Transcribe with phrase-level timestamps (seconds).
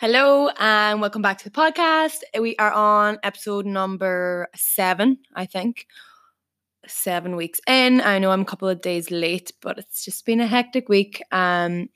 [0.00, 2.22] Hello and welcome back to the podcast.
[2.40, 5.86] We are on episode number seven, I think.
[6.86, 8.00] Seven weeks in.
[8.00, 11.22] I know I'm a couple of days late, but it's just been a hectic week.
[11.32, 11.90] Um,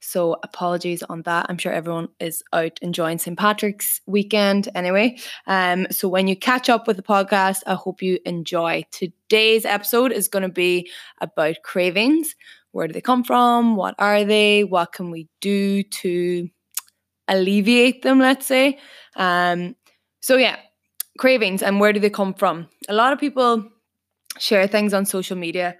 [0.00, 1.46] so apologies on that.
[1.48, 3.38] I'm sure everyone is out enjoying St.
[3.38, 5.16] Patrick's weekend anyway.
[5.46, 8.84] Um, so when you catch up with the podcast, I hope you enjoy.
[8.90, 10.90] Today's episode is going to be
[11.22, 12.36] about cravings.
[12.72, 13.76] Where do they come from?
[13.76, 14.62] What are they?
[14.62, 16.50] What can we do to
[17.28, 18.78] alleviate them, let's say.
[19.16, 19.76] Um,
[20.20, 20.56] so, yeah,
[21.18, 22.68] cravings and where do they come from?
[22.88, 23.68] A lot of people
[24.38, 25.76] share things on social media,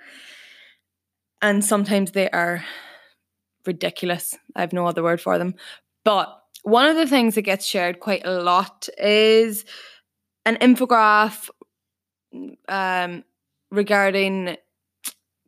[1.43, 2.65] and sometimes they are
[3.67, 4.35] ridiculous.
[4.55, 5.55] I have no other word for them.
[6.05, 6.33] But
[6.63, 9.65] one of the things that gets shared quite a lot is
[10.45, 11.49] an infograph
[12.69, 13.25] um,
[13.71, 14.57] regarding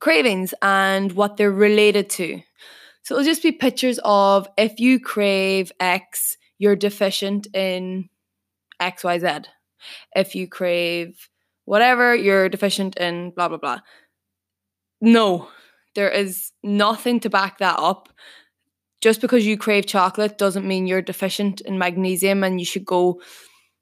[0.00, 2.40] cravings and what they're related to.
[3.08, 8.10] So it'll just be pictures of if you crave X, you're deficient in
[8.82, 9.46] XYZ.
[10.14, 11.30] If you crave
[11.64, 13.78] whatever, you're deficient in blah, blah, blah.
[15.00, 15.48] No,
[15.94, 18.10] there is nothing to back that up.
[19.00, 23.22] Just because you crave chocolate doesn't mean you're deficient in magnesium and you should go,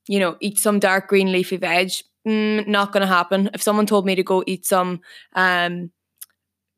[0.06, 1.90] you know, eat some dark green leafy veg.
[2.28, 3.50] Mm, not going to happen.
[3.54, 5.00] If someone told me to go eat some
[5.34, 5.90] um,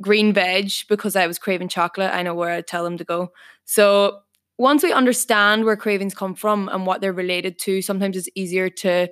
[0.00, 2.12] green veg because I was craving chocolate.
[2.12, 3.32] I know where I'd tell them to go.
[3.64, 4.20] So
[4.58, 8.68] once we understand where cravings come from and what they're related to, sometimes it's easier
[8.68, 9.06] to uh,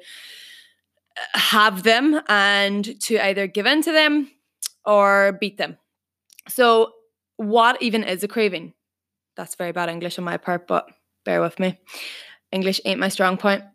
[1.34, 4.30] have them and to either give in to them
[4.84, 5.76] or beat them.
[6.48, 6.92] So,
[7.36, 8.72] what even is a craving?
[9.36, 10.88] That's very bad English on my part, but
[11.24, 11.78] bear with me.
[12.50, 13.62] English ain't my strong point.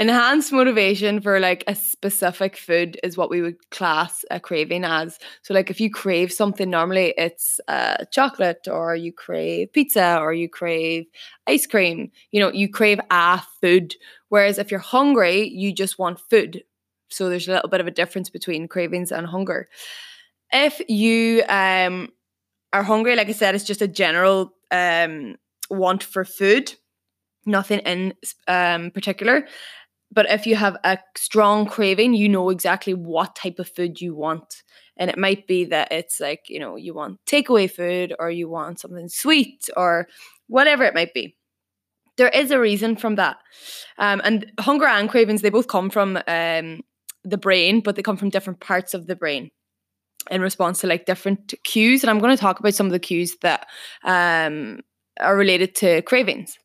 [0.00, 5.18] enhanced motivation for like a specific food is what we would class a craving as.
[5.42, 10.32] So like if you crave something normally it's uh, chocolate or you crave pizza or
[10.32, 11.04] you crave
[11.46, 12.10] ice cream.
[12.32, 13.94] You know you crave a food.
[14.30, 16.64] Whereas if you're hungry you just want food.
[17.10, 19.68] So there's a little bit of a difference between cravings and hunger.
[20.52, 22.08] If you um
[22.72, 25.36] are hungry like i said it's just a general um
[25.70, 26.74] want for food
[27.46, 28.14] nothing in
[28.48, 29.46] um particular
[30.12, 34.14] but if you have a strong craving, you know exactly what type of food you
[34.14, 34.62] want.
[34.96, 38.48] And it might be that it's like, you know, you want takeaway food or you
[38.48, 40.08] want something sweet or
[40.48, 41.36] whatever it might be.
[42.16, 43.38] There is a reason from that.
[43.98, 46.82] Um, and hunger and cravings, they both come from um,
[47.24, 49.50] the brain, but they come from different parts of the brain
[50.30, 52.02] in response to like different cues.
[52.02, 53.68] And I'm going to talk about some of the cues that
[54.04, 54.80] um,
[55.20, 56.58] are related to cravings.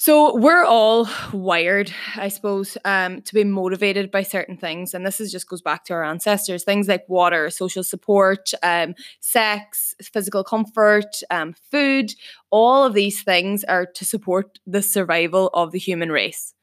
[0.00, 5.20] So we're all wired, I suppose, um, to be motivated by certain things, and this
[5.20, 6.64] is just goes back to our ancestors.
[6.64, 12.14] Things like water, social support, um, sex, physical comfort, um, food.
[12.48, 16.54] All of these things are to support the survival of the human race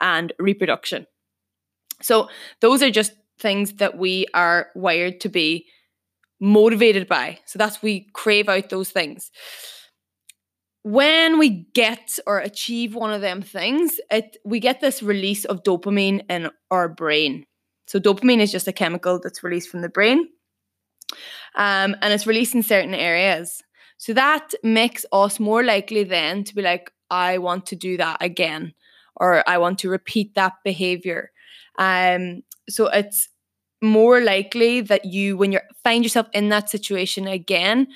[0.00, 1.06] and reproduction.
[2.00, 2.30] So
[2.62, 5.66] those are just things that we are wired to be
[6.40, 7.40] motivated by.
[7.44, 9.30] So that's we crave out those things
[10.86, 15.64] when we get or achieve one of them things, it we get this release of
[15.64, 17.44] dopamine in our brain.
[17.88, 20.28] So dopamine is just a chemical that's released from the brain,
[21.56, 23.64] um, and it's released in certain areas.
[23.98, 28.18] So that makes us more likely then to be like, I want to do that
[28.20, 28.72] again,
[29.16, 31.32] or I want to repeat that behavior.
[31.80, 33.28] Um, so it's
[33.82, 37.88] more likely that you, when you find yourself in that situation again,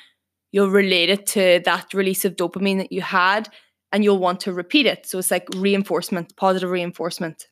[0.52, 3.48] you'll relate it to that release of dopamine that you had
[3.92, 5.06] and you'll want to repeat it.
[5.06, 7.46] So it's like reinforcement, positive reinforcement.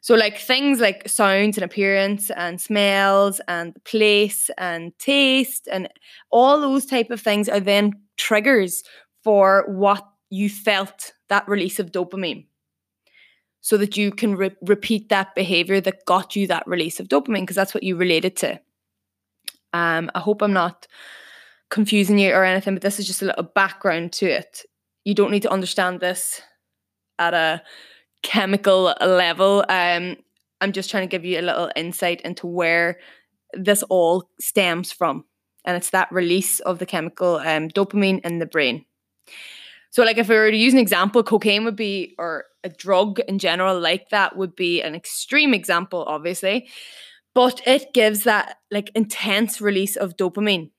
[0.00, 5.88] So like things like sounds and appearance and smells and place and taste and
[6.30, 8.84] all those type of things are then triggers
[9.24, 12.46] for what you felt that release of dopamine.
[13.60, 17.40] So that you can re- repeat that behavior that got you that release of dopamine
[17.40, 18.60] because that's what you related to.
[19.72, 20.86] Um, I hope I'm not
[21.70, 24.64] confusing you or anything, but this is just a little background to it.
[25.04, 26.40] You don't need to understand this
[27.18, 27.62] at a
[28.22, 29.64] chemical level.
[29.68, 30.16] Um,
[30.60, 32.98] I'm just trying to give you a little insight into where
[33.54, 35.24] this all stems from.
[35.64, 38.84] And it's that release of the chemical um, dopamine in the brain.
[39.90, 43.20] So, like, if we were to use an example, cocaine would be, or a drug
[43.20, 46.68] in general, like that, would be an extreme example, obviously.
[47.34, 50.70] But it gives that like intense release of dopamine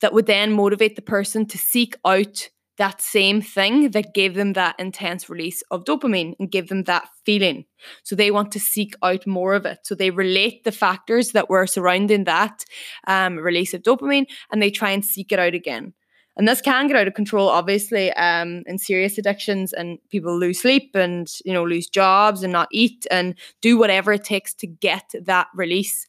[0.00, 2.48] that would then motivate the person to seek out
[2.78, 7.08] that same thing that gave them that intense release of dopamine and give them that
[7.24, 7.64] feeling.
[8.02, 9.78] So they want to seek out more of it.
[9.84, 12.64] So they relate the factors that were surrounding that
[13.06, 15.94] um, release of dopamine and they try and seek it out again.
[16.36, 20.60] And this can get out of control, obviously, um, in serious addictions, and people lose
[20.60, 24.66] sleep and you know lose jobs and not eat and do whatever it takes to
[24.66, 26.06] get that release.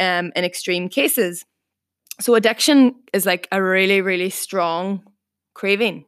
[0.00, 1.44] Um, in extreme cases,
[2.20, 5.02] so addiction is like a really, really strong
[5.54, 6.04] craving.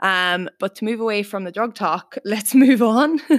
[0.00, 3.20] Um, but to move away from the drug talk, let's move on.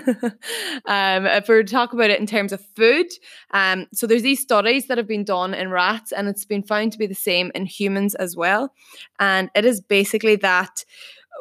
[0.85, 3.07] um, if we talk about it in terms of food,
[3.51, 6.91] um, so there's these studies that have been done in rats, and it's been found
[6.93, 8.73] to be the same in humans as well.
[9.19, 10.85] And it is basically that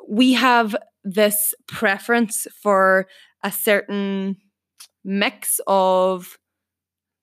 [0.08, 3.06] we have this preference for
[3.42, 4.36] a certain
[5.04, 6.38] mix of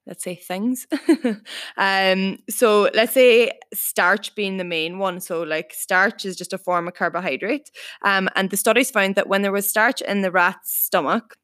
[0.08, 0.88] let's say things.
[1.78, 6.58] Um so let's say starch being the main one so like starch is just a
[6.58, 7.72] form of carbohydrate
[8.04, 11.36] um and the studies found that when there was starch in the rat's stomach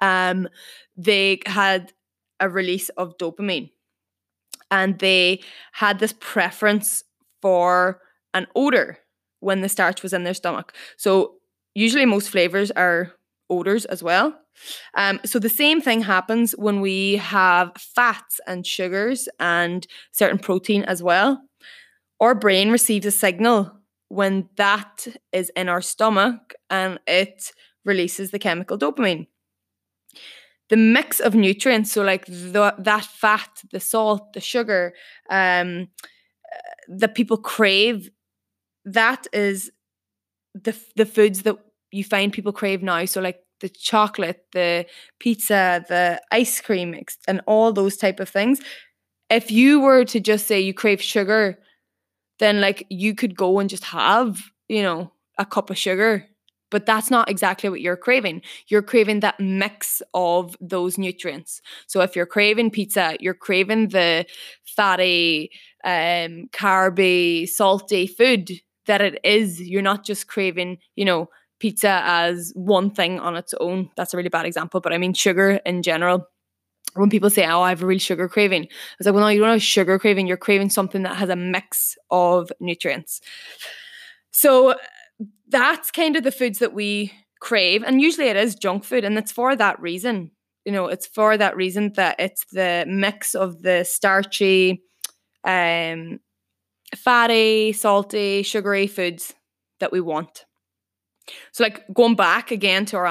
[0.00, 0.48] um
[0.96, 1.92] they had
[2.40, 3.70] a release of dopamine
[4.70, 5.40] and they
[5.72, 7.04] had this preference
[7.40, 8.00] for
[8.34, 8.98] an odor
[9.40, 10.74] when the starch was in their stomach.
[10.96, 11.34] So
[11.74, 13.12] usually most flavors are
[13.48, 14.34] odors as well
[14.94, 20.82] um, so the same thing happens when we have fats and sugars and certain protein
[20.84, 21.42] as well.
[22.20, 23.72] Our brain receives a signal
[24.08, 27.52] when that is in our stomach and it
[27.84, 29.26] releases the chemical dopamine.
[30.68, 34.94] The mix of nutrients, so like the, that fat, the salt, the sugar,
[35.30, 35.88] um,
[36.88, 38.10] that people crave,
[38.84, 39.70] that is
[40.54, 41.56] the the foods that
[41.90, 43.04] you find people crave now.
[43.04, 44.86] So like the chocolate, the
[45.18, 48.60] pizza, the ice cream, and all those type of things.
[49.30, 51.58] If you were to just say you crave sugar,
[52.38, 56.26] then like you could go and just have, you know, a cup of sugar.
[56.70, 58.42] But that's not exactly what you're craving.
[58.68, 61.62] You're craving that mix of those nutrients.
[61.86, 64.26] So if you're craving pizza, you're craving the
[64.64, 65.50] fatty,
[65.84, 68.50] um, carby, salty food
[68.86, 69.60] that it is.
[69.60, 73.90] You're not just craving, you know, pizza as one thing on its own.
[73.96, 76.26] That's a really bad example, but I mean sugar in general.
[76.94, 79.40] When people say, "Oh, I have a real sugar craving," it's like, "Well, no, you
[79.40, 80.26] don't have a sugar craving.
[80.26, 83.20] You're craving something that has a mix of nutrients."
[84.30, 84.76] So
[85.48, 89.18] that's kind of the foods that we crave, and usually it is junk food, and
[89.18, 90.30] it's for that reason.
[90.64, 94.82] You know, it's for that reason that it's the mix of the starchy,
[95.44, 96.18] um,
[96.96, 99.34] fatty, salty, sugary foods
[99.80, 100.44] that we want.
[101.52, 103.06] So, like going back again to our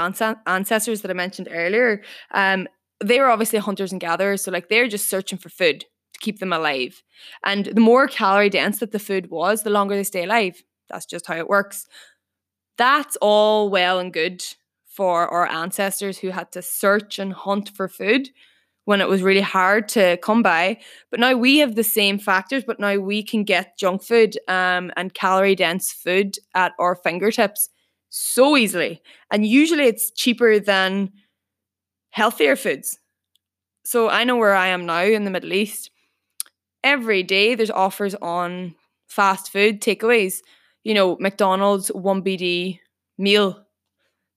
[0.48, 2.02] ancestors that I mentioned earlier,
[2.32, 2.68] um,
[3.04, 4.44] they were obviously hunters and gatherers.
[4.44, 7.04] So, like, they're just searching for food to keep them alive.
[7.44, 10.64] And the more calorie dense that the food was, the longer they stay alive.
[10.90, 11.88] That's just how it works.
[12.78, 14.44] That's all well and good
[14.86, 18.30] for our ancestors who had to search and hunt for food
[18.86, 20.78] when it was really hard to come by.
[21.12, 24.92] But now we have the same factors, but now we can get junk food um,
[24.96, 27.70] and calorie dense food at our fingertips
[28.18, 29.02] so easily.
[29.30, 31.12] And usually it's cheaper than
[32.12, 32.98] healthier foods.
[33.84, 35.92] So I know where I am now in the Middle East.
[36.82, 38.76] Every day there's offers on
[39.08, 40.36] fast food takeaways.
[40.86, 42.80] You know, McDonald's 1BD
[43.18, 43.66] meal.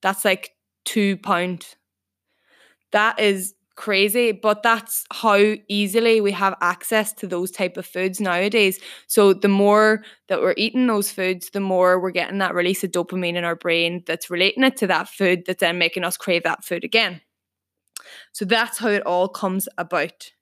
[0.02, 0.50] That's like
[0.84, 1.64] two pound.
[2.90, 8.20] That is crazy but that's how easily we have access to those type of foods
[8.20, 8.80] nowadays.
[9.06, 12.90] So the more that we're eating those foods the more we're getting that release of
[12.90, 16.42] dopamine in our brain that's relating it to that food that's then making us crave
[16.42, 17.20] that food again.
[18.32, 20.32] So that's how it all comes about.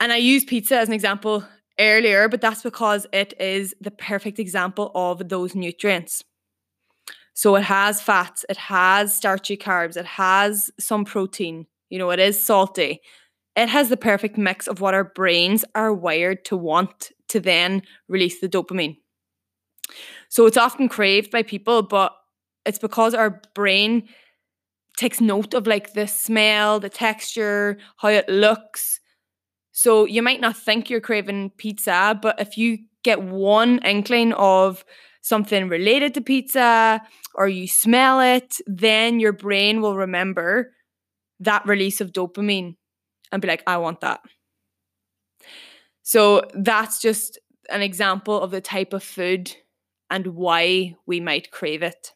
[0.00, 1.44] And i use pizza as an example
[1.78, 6.24] earlier but that's because it is the perfect example of those nutrients
[7.40, 12.18] so it has fats, it has starchy carbs, it has some protein, you know, it
[12.18, 13.00] is salty.
[13.56, 17.80] It has the perfect mix of what our brains are wired to want to then
[18.08, 18.98] release the dopamine.
[20.28, 22.12] So it's often craved by people, but
[22.66, 24.06] it's because our brain
[24.98, 29.00] takes note of like the smell, the texture, how it looks.
[29.72, 34.84] So you might not think you're craving pizza, but if you get one inkling of
[35.20, 37.00] something related to pizza
[37.34, 40.72] or you smell it, then your brain will remember
[41.40, 42.76] that release of dopamine
[43.32, 44.20] and be like, I want that.
[46.02, 47.38] So that's just
[47.70, 49.54] an example of the type of food
[50.10, 52.12] and why we might crave it.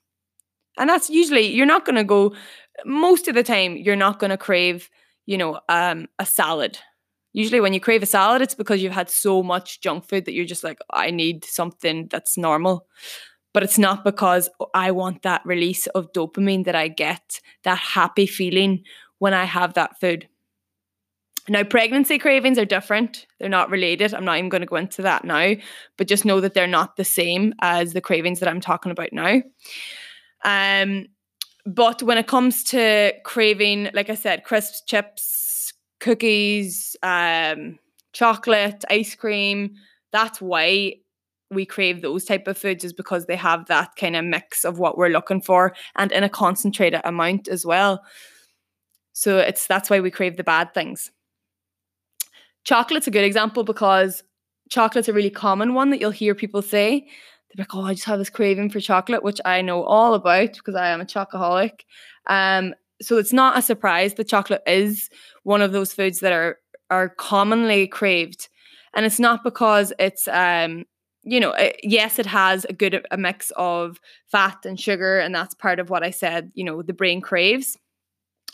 [0.76, 2.34] And that's usually, you're not going to go,
[2.84, 4.90] most of the time, you're not going to crave,
[5.26, 6.78] you know, um, a salad
[7.34, 10.32] usually when you crave a salad, it's because you've had so much junk food that
[10.32, 12.86] you're just like, I need something that's normal.
[13.52, 18.26] But it's not because I want that release of dopamine that I get, that happy
[18.26, 18.84] feeling
[19.18, 20.28] when I have that food.
[21.48, 23.26] Now, pregnancy cravings are different.
[23.38, 24.14] They're not related.
[24.14, 25.54] I'm not even going to go into that now,
[25.98, 29.12] but just know that they're not the same as the cravings that I'm talking about
[29.12, 29.42] now.
[30.44, 31.06] Um,
[31.66, 35.43] but when it comes to craving, like I said, crisps, chips,
[36.04, 37.78] cookies, um,
[38.12, 39.74] chocolate, ice cream,
[40.12, 40.96] that's why
[41.50, 44.78] we crave those type of foods is because they have that kind of mix of
[44.78, 48.04] what we're looking for and in a concentrated amount as well.
[49.14, 51.10] So it's that's why we crave the bad things.
[52.64, 54.22] Chocolate's a good example because
[54.68, 57.00] chocolate's a really common one that you'll hear people say.
[57.00, 60.52] They're like, oh, I just have this craving for chocolate, which I know all about
[60.52, 61.80] because I am a chocoholic.
[62.26, 65.10] Um, so it's not a surprise that chocolate is
[65.42, 66.58] one of those foods that are
[66.90, 68.48] are commonly craved.
[68.94, 70.84] And it's not because it's um,
[71.24, 73.98] you know, it, yes, it has a good a mix of
[74.30, 76.52] fat and sugar, and that's part of what I said.
[76.54, 77.76] You know, the brain craves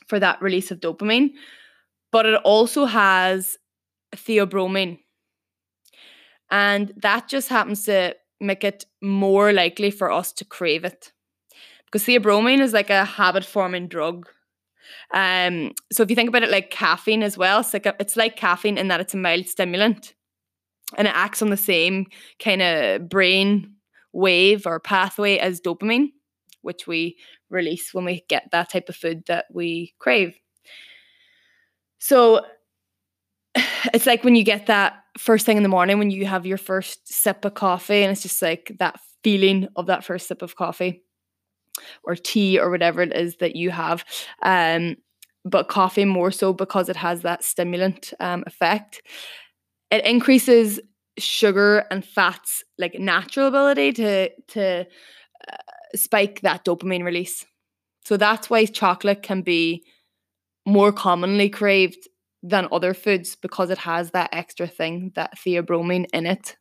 [0.06, 1.30] for that release of dopamine,
[2.12, 3.58] but it also has
[4.14, 4.98] theobromine.
[6.50, 11.12] And that just happens to make it more likely for us to crave it.
[11.84, 14.28] Because theobromine is like a habit forming drug.
[15.12, 18.16] Um, so if you think about it like caffeine as well, it's like a, it's
[18.16, 20.14] like caffeine in that it's a mild stimulant
[20.96, 22.06] and it acts on the same
[22.42, 23.74] kind of brain
[24.12, 26.08] wave or pathway as dopamine,
[26.62, 27.16] which we
[27.48, 30.36] release when we get that type of food that we crave.
[31.98, 32.44] So
[33.94, 36.58] it's like when you get that first thing in the morning when you have your
[36.58, 40.54] first sip of coffee and it's just like that feeling of that first sip of
[40.56, 41.02] coffee
[42.04, 44.04] or tea or whatever it is that you have
[44.42, 44.96] um
[45.44, 49.02] but coffee more so because it has that stimulant um, effect
[49.90, 50.80] it increases
[51.18, 54.86] sugar and fats like natural ability to to
[55.50, 55.56] uh,
[55.94, 57.46] spike that dopamine release
[58.04, 59.82] so that's why chocolate can be
[60.66, 62.08] more commonly craved
[62.42, 66.56] than other foods because it has that extra thing, that theobromine in it.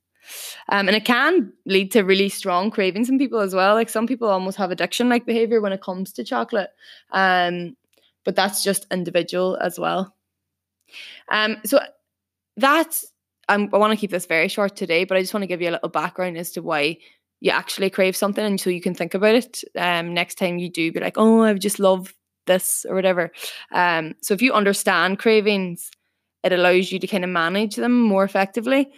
[0.70, 3.76] Um, and it can lead to really strong cravings in people as well.
[3.76, 6.70] Like some people almost have addiction like behavior when it comes to chocolate.
[7.12, 7.76] Um,
[8.26, 10.16] but that's just individual as well.
[11.32, 11.80] Um, so
[12.58, 13.06] that's
[13.48, 15.62] um, I want to keep this very short today, but I just want to give
[15.62, 16.98] you a little background as to why
[17.42, 20.70] you actually crave something and so you can think about it um, next time you
[20.70, 22.14] do be like, oh, I just love
[22.46, 23.32] this or whatever.
[23.72, 25.90] Um, so if you understand cravings,
[26.44, 28.92] it allows you to kind of manage them more effectively.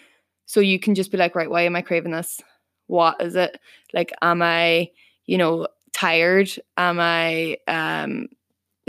[0.51, 2.41] So you can just be like, right, why am I craving this?
[2.87, 3.57] What is it?
[3.93, 4.89] Like, am I,
[5.25, 6.49] you know, tired?
[6.75, 8.27] Am I um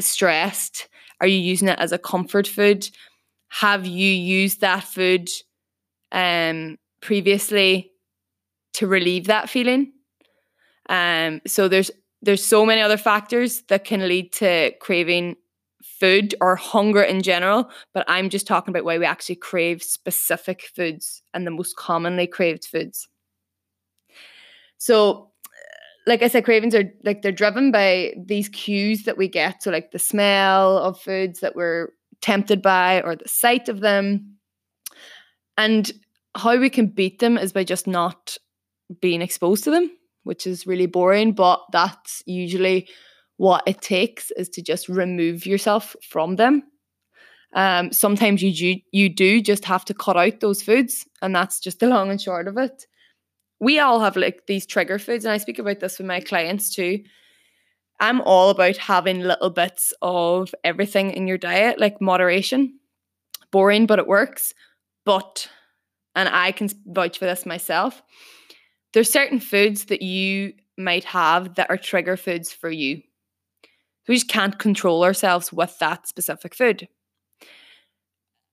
[0.00, 0.88] stressed?
[1.20, 2.88] Are you using it as a comfort food?
[3.60, 5.30] Have you used that food
[6.10, 7.92] um previously
[8.72, 9.92] to relieve that feeling?
[10.88, 11.92] Um, so there's
[12.22, 15.36] there's so many other factors that can lead to craving
[16.02, 20.62] food or hunger in general, but I'm just talking about why we actually crave specific
[20.74, 23.08] foods and the most commonly craved foods.
[24.78, 25.30] So,
[26.04, 29.62] like I said, cravings are like they're driven by these cues that we get.
[29.62, 31.90] So, like the smell of foods that we're
[32.20, 34.38] tempted by or the sight of them.
[35.56, 35.92] And
[36.34, 38.36] how we can beat them is by just not
[39.00, 39.92] being exposed to them
[40.24, 42.88] which is really boring, but that's usually
[43.36, 46.62] what it takes is to just remove yourself from them.
[47.54, 51.60] Um, sometimes you do, you do just have to cut out those foods, and that's
[51.60, 52.86] just the long and short of it.
[53.60, 56.74] We all have like these trigger foods, and I speak about this with my clients
[56.74, 57.02] too.
[58.00, 62.80] I'm all about having little bits of everything in your diet, like moderation.
[63.52, 64.54] Boring, but it works.
[65.04, 65.48] But,
[66.16, 68.02] and I can vouch for this myself,
[68.92, 73.02] there's certain foods that you might have that are trigger foods for you.
[74.08, 76.88] We just can't control ourselves with that specific food.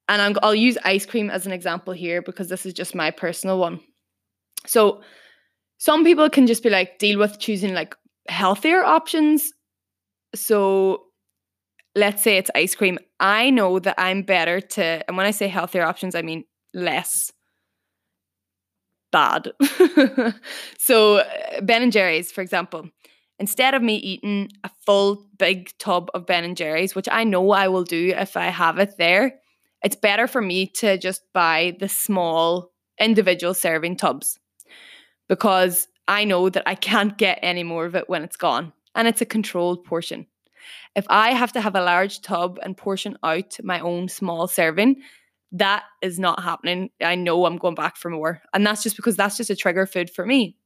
[0.07, 3.11] And i will use ice cream as an example here because this is just my
[3.11, 3.79] personal one.
[4.65, 5.01] So,
[5.77, 7.95] some people can just be like, deal with choosing like
[8.27, 9.53] healthier options.
[10.35, 11.03] So,
[11.95, 12.97] let's say it's ice cream.
[13.19, 17.31] I know that I'm better to, and when I say healthier options, I mean less
[19.11, 19.51] bad.
[20.77, 21.23] so
[21.61, 22.89] Ben and Jerry's, for example,
[23.39, 27.51] instead of me eating a full big tub of Ben and Jerry's, which I know
[27.51, 29.39] I will do if I have it there,
[29.81, 34.37] it's better for me to just buy the small individual serving tubs
[35.27, 39.07] because I know that I can't get any more of it when it's gone and
[39.07, 40.27] it's a controlled portion.
[40.95, 45.01] If I have to have a large tub and portion out my own small serving,
[45.53, 46.89] that is not happening.
[47.01, 48.41] I know I'm going back for more.
[48.53, 50.57] And that's just because that's just a trigger food for me.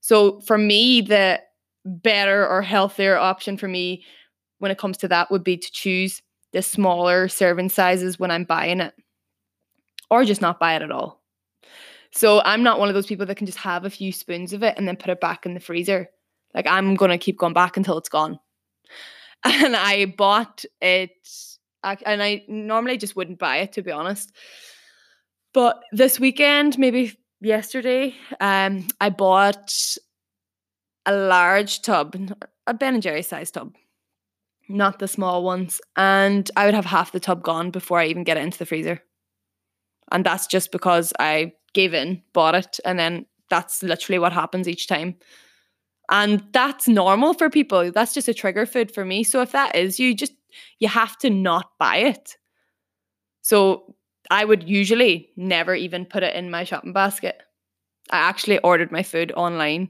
[0.00, 1.40] So for me, the
[1.86, 4.04] better or healthier option for me
[4.58, 8.44] when it comes to that would be to choose the smaller serving sizes when I'm
[8.44, 8.94] buying it,
[10.10, 11.22] or just not buy it at all.
[12.12, 14.62] So I'm not one of those people that can just have a few spoons of
[14.62, 16.08] it and then put it back in the freezer.
[16.54, 18.38] Like I'm gonna keep going back until it's gone.
[19.44, 21.28] And I bought it,
[21.84, 24.32] and I normally just wouldn't buy it to be honest.
[25.52, 29.72] But this weekend, maybe yesterday, um, I bought
[31.06, 32.16] a large tub,
[32.66, 33.74] a Ben and Jerry size tub,
[34.68, 38.24] not the small ones, and I would have half the tub gone before I even
[38.24, 39.00] get it into the freezer.
[40.12, 44.68] And that's just because I gave in, bought it, and then that's literally what happens
[44.68, 45.16] each time.
[46.10, 47.90] And that's normal for people.
[47.90, 49.24] That's just a trigger food for me.
[49.24, 50.32] So if that is you, just
[50.78, 52.36] you have to not buy it.
[53.42, 53.94] So
[54.30, 57.42] I would usually never even put it in my shopping basket.
[58.10, 59.88] I actually ordered my food online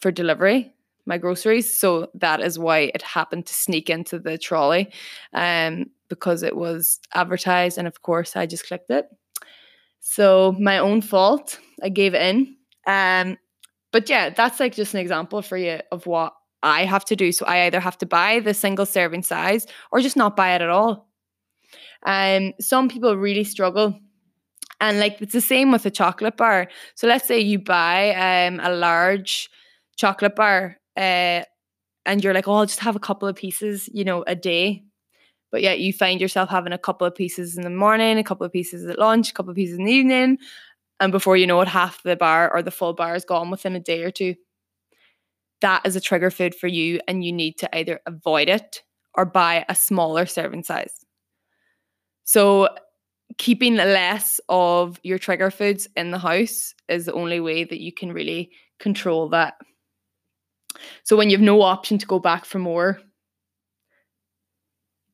[0.00, 0.72] for delivery,
[1.06, 1.72] my groceries.
[1.72, 4.92] So that is why it happened to sneak into the trolley
[5.32, 7.78] um, because it was advertised.
[7.78, 9.06] And of course, I just clicked it.
[10.00, 11.58] So my own fault.
[11.82, 12.56] I gave in.
[12.86, 13.38] Um,
[13.92, 17.32] but yeah, that's like just an example for you of what I have to do.
[17.32, 20.62] So I either have to buy the single serving size or just not buy it
[20.62, 21.08] at all.
[22.04, 23.98] Um, some people really struggle.
[24.80, 26.68] And like it's the same with a chocolate bar.
[26.94, 29.50] So let's say you buy um, a large
[30.00, 31.42] chocolate bar uh,
[32.06, 34.82] and you're like, oh, I'll just have a couple of pieces, you know, a day.
[35.52, 38.46] But yet you find yourself having a couple of pieces in the morning, a couple
[38.46, 40.38] of pieces at lunch, a couple of pieces in the evening.
[41.00, 43.76] And before you know it, half the bar or the full bar is gone within
[43.76, 44.36] a day or two.
[45.60, 48.82] That is a trigger food for you, and you need to either avoid it
[49.14, 51.04] or buy a smaller serving size.
[52.24, 52.68] So,
[53.36, 57.92] keeping less of your trigger foods in the house is the only way that you
[57.92, 59.54] can really control that.
[61.04, 63.00] So, when you have no option to go back for more,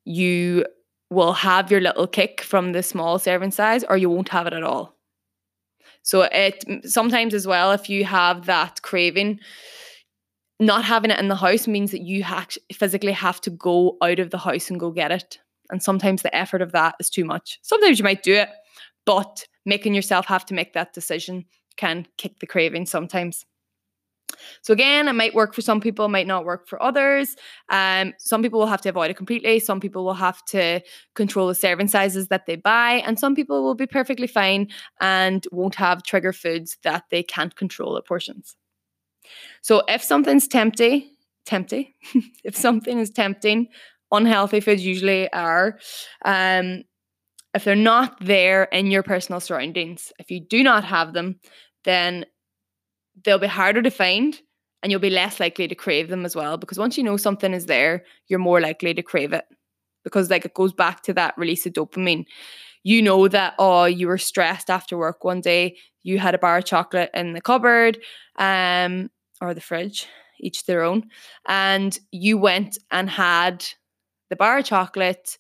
[0.05, 0.65] you
[1.11, 4.53] will have your little kick from the small serving size, or you won't have it
[4.53, 4.97] at all.
[6.03, 9.41] So it sometimes as well, if you have that craving,
[10.61, 14.21] not having it in the house means that you ha- physically have to go out
[14.21, 15.39] of the house and go get it.
[15.69, 17.59] And sometimes the effort of that is too much.
[17.63, 18.49] Sometimes you might do it,
[19.05, 21.45] but making yourself have to make that decision
[21.77, 23.45] can kick the craving sometimes.
[24.63, 27.37] So again, it might work for some people, might not work for others.
[27.69, 29.59] Um, some people will have to avoid it completely.
[29.61, 30.81] Some people will have to
[31.15, 34.69] control the serving sizes that they buy, and some people will be perfectly fine
[35.01, 38.57] and won't have trigger foods that they can't control at portions.
[39.63, 41.11] So if something's tempting,
[41.45, 41.93] tempting,
[42.45, 43.69] if something is tempting,
[44.13, 45.79] unhealthy foods usually are.
[46.25, 46.83] Um,
[47.55, 51.41] if they're not there in your personal surroundings, if you do not have them,
[51.85, 52.27] then
[53.25, 54.41] they'll be harder to find
[54.83, 57.53] and you'll be less likely to crave them as well because once you know something
[57.53, 59.45] is there you're more likely to crave it.
[60.05, 62.25] Because like it goes back to that release of dopamine.
[62.85, 66.59] You know that oh you were stressed after work one day you had a bar
[66.59, 67.99] of chocolate in the cupboard
[68.39, 70.07] um or the fridge
[70.39, 71.09] each their own
[71.49, 73.65] and you went and had
[74.31, 75.39] the bar of chocolate.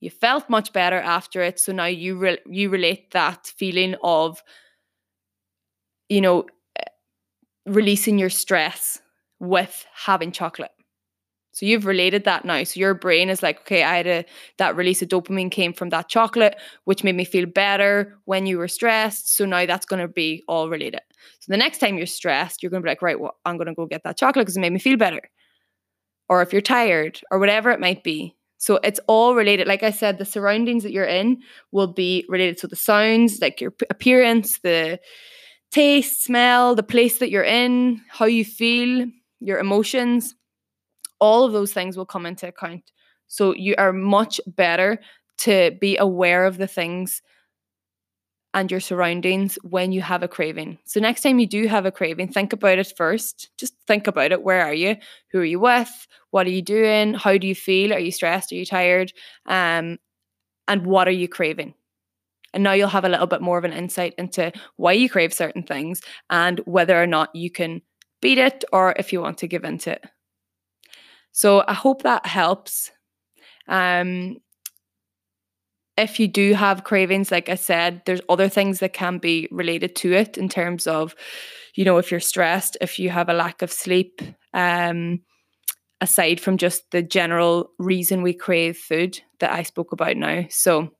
[0.00, 4.42] You felt much better after it so now you re- you relate that feeling of
[6.08, 6.46] you know
[7.66, 9.00] releasing your stress
[9.40, 10.70] with having chocolate.
[11.52, 12.64] So you've related that now.
[12.64, 14.24] So your brain is like, okay, I had a
[14.58, 18.58] that release of dopamine came from that chocolate, which made me feel better when you
[18.58, 19.34] were stressed.
[19.34, 21.00] So now that's going to be all related.
[21.40, 23.68] So the next time you're stressed, you're going to be like, right, well, I'm going
[23.68, 25.22] to go get that chocolate because it made me feel better.
[26.28, 28.36] Or if you're tired or whatever it might be.
[28.58, 29.66] So it's all related.
[29.66, 31.40] Like I said, the surroundings that you're in
[31.72, 32.58] will be related.
[32.58, 35.00] So the sounds, like your appearance, the
[35.70, 39.06] taste, smell, the place that you're in, how you feel,
[39.40, 40.34] your emotions,
[41.20, 42.92] all of those things will come into account.
[43.26, 45.00] So you are much better
[45.38, 47.22] to be aware of the things
[48.54, 50.78] and your surroundings when you have a craving.
[50.86, 53.50] So next time you do have a craving, think about it first.
[53.58, 54.42] Just think about it.
[54.42, 54.96] Where are you?
[55.32, 56.06] Who are you with?
[56.30, 57.12] What are you doing?
[57.12, 57.92] How do you feel?
[57.92, 58.52] Are you stressed?
[58.52, 59.12] Are you tired?
[59.44, 59.98] Um,
[60.68, 61.74] and what are you craving?
[62.56, 65.34] And now you'll have a little bit more of an insight into why you crave
[65.34, 67.82] certain things and whether or not you can
[68.22, 70.02] beat it or if you want to give into it.
[71.32, 72.92] So I hope that helps.
[73.68, 74.38] Um,
[75.98, 79.94] if you do have cravings, like I said, there's other things that can be related
[79.96, 81.14] to it in terms of,
[81.74, 84.22] you know, if you're stressed, if you have a lack of sleep,
[84.54, 85.20] um,
[86.00, 90.46] aside from just the general reason we crave food that I spoke about now.
[90.48, 90.95] So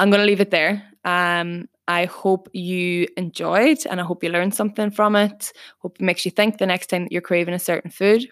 [0.00, 0.82] I'm going to leave it there.
[1.04, 5.52] Um, I hope you enjoyed and I hope you learned something from it.
[5.80, 8.26] Hope it makes you think the next time that you're craving a certain food.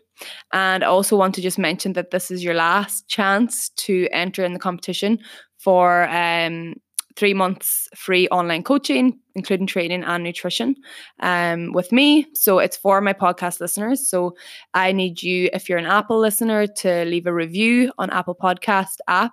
[0.52, 4.44] And I also want to just mention that this is your last chance to enter
[4.44, 5.18] in the competition
[5.58, 6.74] for um,
[7.16, 10.74] three months free online coaching, including training and nutrition
[11.20, 12.26] um, with me.
[12.34, 14.08] So it's for my podcast listeners.
[14.08, 14.36] So
[14.72, 18.98] I need you, if you're an Apple listener, to leave a review on Apple Podcast
[19.06, 19.32] app.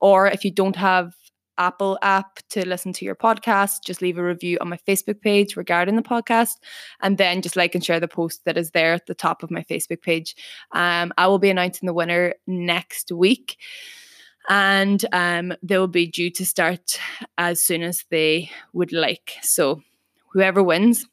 [0.00, 1.14] Or if you don't have
[1.58, 5.56] Apple app to listen to your podcast, just leave a review on my Facebook page
[5.56, 6.56] regarding the podcast,
[7.00, 9.50] and then just like and share the post that is there at the top of
[9.50, 10.34] my Facebook page.
[10.72, 13.56] Um, I will be announcing the winner next week
[14.48, 16.98] and um, they will be due to start
[17.38, 19.32] as soon as they would like.
[19.42, 19.82] So,
[20.32, 21.06] whoever wins,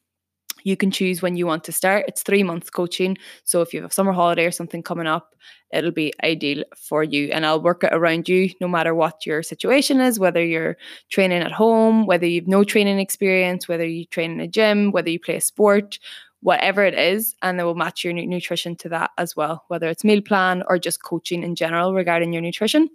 [0.63, 2.06] you can choose when you want to start.
[2.08, 3.17] It's three months coaching.
[3.43, 5.36] So, if you have a summer holiday or something coming up,
[5.71, 7.30] it'll be ideal for you.
[7.32, 10.78] And I'll work it around you no matter what your situation is, whether you're
[11.10, 15.10] training at home, whether you've no training experience, whether you train in a gym, whether
[15.10, 16.00] you play a sport,
[16.41, 20.04] whatever it is, and they will match your nutrition to that as well, whether it's
[20.04, 22.89] meal plan or just coaching in general regarding your nutrition.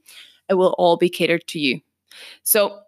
[0.49, 1.81] It will all be catered to you.
[2.43, 2.81] So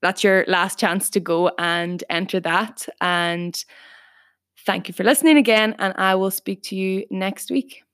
[0.00, 2.86] that's your last chance to go and enter that.
[3.00, 3.62] And
[4.68, 7.87] thank you for listening again, and I will speak to you next week.